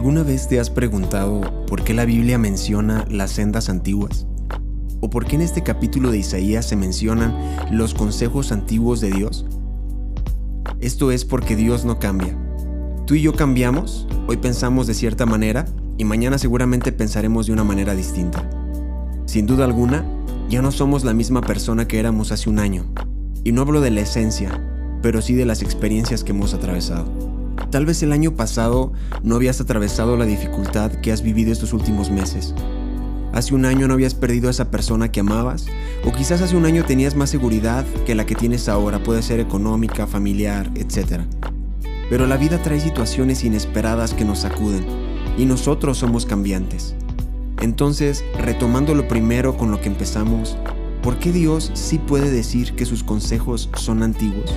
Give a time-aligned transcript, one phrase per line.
[0.00, 4.26] ¿Alguna vez te has preguntado por qué la Biblia menciona las sendas antiguas?
[5.00, 7.36] ¿O por qué en este capítulo de Isaías se mencionan
[7.70, 9.44] los consejos antiguos de Dios?
[10.80, 12.34] Esto es porque Dios no cambia.
[13.06, 15.66] Tú y yo cambiamos, hoy pensamos de cierta manera
[15.98, 18.48] y mañana seguramente pensaremos de una manera distinta.
[19.26, 20.02] Sin duda alguna,
[20.48, 22.86] ya no somos la misma persona que éramos hace un año.
[23.44, 24.62] Y no hablo de la esencia,
[25.02, 27.39] pero sí de las experiencias que hemos atravesado.
[27.70, 28.92] Tal vez el año pasado
[29.22, 32.54] no habías atravesado la dificultad que has vivido estos últimos meses.
[33.32, 35.66] Hace un año no habías perdido a esa persona que amabas,
[36.04, 39.38] o quizás hace un año tenías más seguridad que la que tienes ahora, puede ser
[39.38, 41.20] económica, familiar, etc.
[42.08, 44.84] Pero la vida trae situaciones inesperadas que nos sacuden,
[45.38, 46.96] y nosotros somos cambiantes.
[47.60, 50.56] Entonces, retomando lo primero con lo que empezamos,
[51.00, 54.52] ¿por qué Dios sí puede decir que sus consejos son antiguos?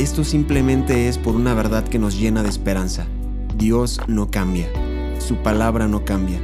[0.00, 3.06] Esto simplemente es por una verdad que nos llena de esperanza.
[3.58, 4.66] Dios no cambia,
[5.18, 6.40] su palabra no cambia,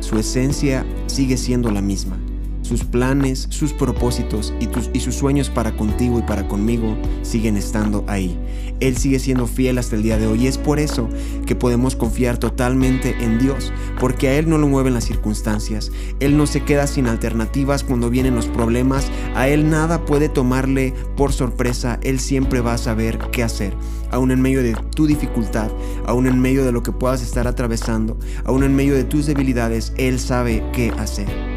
[0.00, 2.18] su esencia sigue siendo la misma.
[2.66, 8.36] Sus planes, sus propósitos y, sus sueños para contigo y para conmigo siguen estando ahí.
[8.80, 11.08] Él sigue siendo fiel hasta el día de hoy y es por eso
[11.46, 15.92] que podemos confiar totalmente en Dios, porque a Él no lo mueven las circunstancias.
[16.18, 19.12] Él no se queda sin alternativas cuando vienen los problemas.
[19.36, 22.00] A Él nada puede tomarle por sorpresa.
[22.02, 23.74] Él siempre va a saber qué hacer.
[24.10, 25.70] Aún en medio de tu dificultad,
[26.04, 29.92] aún en medio de lo que puedas estar atravesando, aún en medio de tus debilidades,
[29.98, 31.55] Él sabe qué hacer.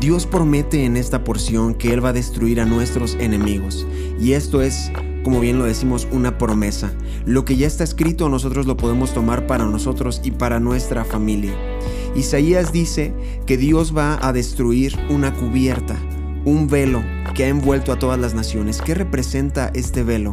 [0.00, 3.86] Dios promete en esta porción que Él va a destruir a nuestros enemigos.
[4.20, 4.92] Y esto es,
[5.24, 6.92] como bien lo decimos, una promesa.
[7.24, 11.54] Lo que ya está escrito nosotros lo podemos tomar para nosotros y para nuestra familia.
[12.14, 13.14] Isaías dice
[13.46, 15.96] que Dios va a destruir una cubierta,
[16.44, 17.02] un velo
[17.34, 18.82] que ha envuelto a todas las naciones.
[18.82, 20.32] ¿Qué representa este velo?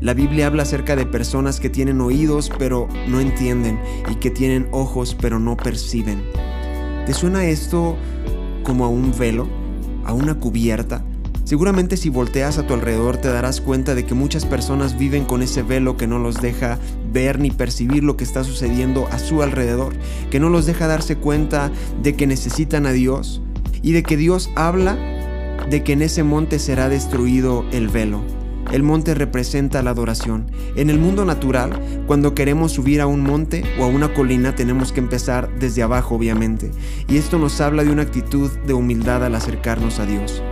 [0.00, 4.68] La Biblia habla acerca de personas que tienen oídos pero no entienden y que tienen
[4.72, 6.22] ojos pero no perciben.
[7.06, 7.96] ¿Te suena esto
[8.66, 9.46] como a un velo,
[10.04, 11.04] a una cubierta,
[11.44, 15.40] seguramente si volteas a tu alrededor te darás cuenta de que muchas personas viven con
[15.40, 16.80] ese velo que no los deja
[17.12, 19.94] ver ni percibir lo que está sucediendo a su alrededor,
[20.30, 21.70] que no los deja darse cuenta
[22.02, 23.40] de que necesitan a Dios
[23.82, 24.96] y de que Dios habla
[25.70, 28.22] de que en ese monte será destruido el velo.
[28.72, 30.50] El monte representa la adoración.
[30.74, 34.92] En el mundo natural, cuando queremos subir a un monte o a una colina, tenemos
[34.92, 36.70] que empezar desde abajo, obviamente.
[37.08, 40.42] Y esto nos habla de una actitud de humildad al acercarnos a Dios.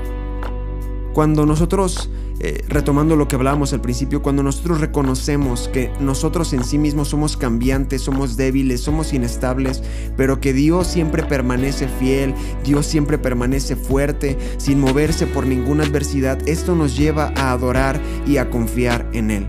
[1.13, 6.65] Cuando nosotros eh, retomando lo que hablábamos al principio, cuando nosotros reconocemos que nosotros en
[6.65, 9.83] sí mismos somos cambiantes, somos débiles, somos inestables,
[10.17, 12.35] pero que Dios siempre permanece fiel,
[12.65, 18.39] Dios siempre permanece fuerte, sin moverse por ninguna adversidad, esto nos lleva a adorar y
[18.39, 19.47] a confiar en Él.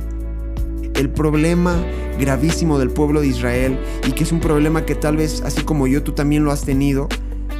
[0.93, 1.83] El problema
[2.19, 5.87] gravísimo del pueblo de Israel, y que es un problema que tal vez así como
[5.87, 7.09] yo tú también lo has tenido,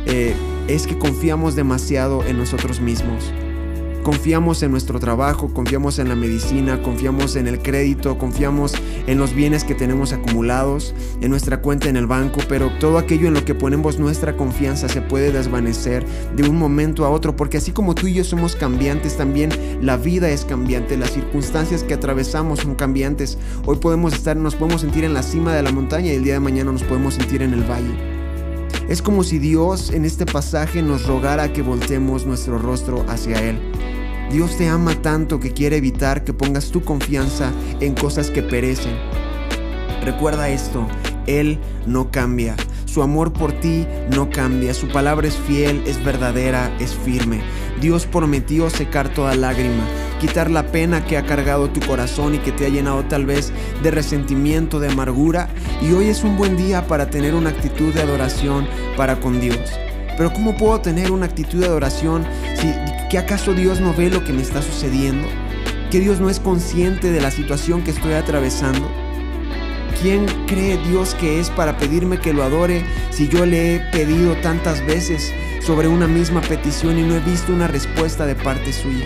[0.05, 0.33] eh,
[0.67, 3.33] es que confiamos demasiado en nosotros mismos.
[4.05, 8.75] Confiamos en nuestro trabajo, confiamos en la medicina, confiamos en el crédito, confiamos
[9.07, 13.27] en los bienes que tenemos acumulados, en nuestra cuenta en el banco, pero todo aquello
[13.27, 16.05] en lo que ponemos nuestra confianza se puede desvanecer
[16.35, 19.49] de un momento a otro, porque así como tú y yo somos cambiantes, también
[19.81, 23.39] la vida es cambiante, las circunstancias que atravesamos son cambiantes.
[23.65, 26.33] Hoy podemos estar, nos podemos sentir en la cima de la montaña y el día
[26.33, 28.14] de mañana nos podemos sentir en el valle.
[28.87, 33.59] Es como si Dios en este pasaje nos rogara que voltemos nuestro rostro hacia Él.
[34.31, 38.93] Dios te ama tanto que quiere evitar que pongas tu confianza en cosas que perecen.
[40.03, 40.87] Recuerda esto,
[41.25, 42.55] Él no cambia.
[42.95, 44.73] Su amor por ti no cambia.
[44.73, 47.41] Su palabra es fiel, es verdadera, es firme.
[47.81, 49.83] Dios prometió secar toda lágrima,
[50.21, 53.51] quitar la pena que ha cargado tu corazón y que te ha llenado tal vez
[53.83, 55.49] de resentimiento, de amargura.
[55.81, 59.59] Y hoy es un buen día para tener una actitud de adoración para con Dios.
[60.15, 62.25] Pero ¿cómo puedo tener una actitud de adoración
[62.55, 62.73] si
[63.09, 65.27] ¿Que acaso Dios no ve lo que me está sucediendo?
[65.91, 69.04] ¿Que Dios no es consciente de la situación que estoy atravesando?
[70.01, 74.35] ¿Quién cree Dios que es para pedirme que lo adore si yo le he pedido
[74.37, 79.05] tantas veces sobre una misma petición y no he visto una respuesta de parte suya?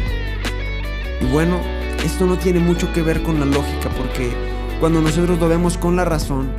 [1.22, 1.60] Y bueno,
[2.04, 4.32] esto no tiene mucho que ver con la lógica porque
[4.80, 6.50] cuando nosotros lo vemos con la razón,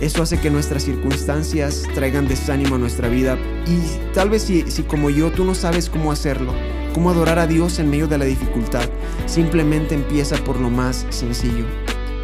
[0.00, 4.82] eso hace que nuestras circunstancias traigan desánimo a nuestra vida y tal vez si, si
[4.82, 6.52] como yo tú no sabes cómo hacerlo,
[6.92, 8.88] cómo adorar a Dios en medio de la dificultad.
[9.26, 11.64] Simplemente empieza por lo más sencillo.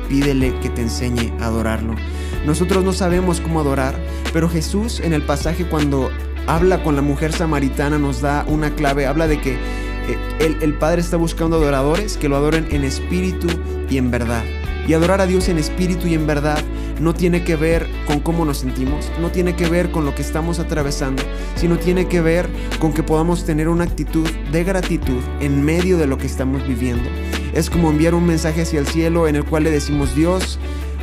[0.09, 1.95] Pídele que te enseñe a adorarlo.
[2.47, 3.99] Nosotros no sabemos cómo adorar,
[4.33, 6.11] pero Jesús en el pasaje cuando
[6.47, 10.75] habla con la mujer samaritana nos da una clave, habla de que eh, el, el
[10.75, 13.47] Padre está buscando adoradores que lo adoren en espíritu
[13.89, 14.43] y en verdad.
[14.87, 16.59] Y adorar a Dios en espíritu y en verdad
[17.01, 20.23] no tiene que ver con cómo nos sentimos, no tiene que ver con lo que
[20.23, 21.23] estamos atravesando,
[21.57, 22.49] sino tiene que ver
[22.79, 27.09] con que podamos tener una actitud de gratitud en medio de lo que estamos viviendo.
[27.53, 30.59] Es como enviar un mensaje hacia el cielo en el cual le decimos, Dios,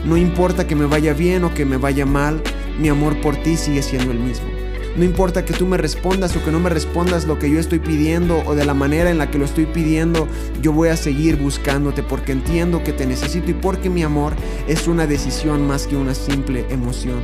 [0.06, 2.42] no importa que me vaya bien o que me vaya mal,
[2.80, 4.69] mi amor por ti sigue siendo el mismo.
[4.98, 7.80] No importa que tú me respondas o que no me respondas lo que yo estoy
[7.80, 10.28] pidiendo o de la manera en la que lo estoy pidiendo,
[10.62, 14.34] yo voy a seguir buscándote porque entiendo que te necesito y porque mi amor
[14.68, 17.22] es una decisión más que una simple emoción.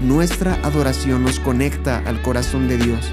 [0.00, 3.12] Nuestra adoración nos conecta al corazón de Dios.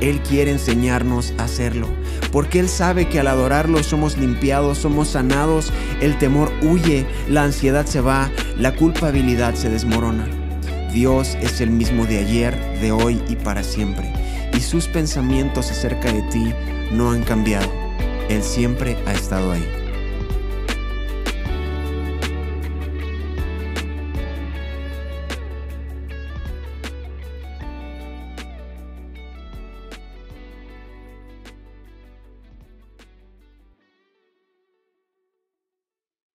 [0.00, 1.86] Él quiere enseñarnos a hacerlo,
[2.32, 7.86] porque Él sabe que al adorarlo somos limpiados, somos sanados, el temor huye, la ansiedad
[7.86, 10.41] se va, la culpabilidad se desmorona.
[10.92, 14.12] Dios es el mismo de ayer, de hoy y para siempre,
[14.52, 16.52] y sus pensamientos acerca de ti
[16.92, 17.70] no han cambiado.
[18.28, 19.81] Él siempre ha estado ahí.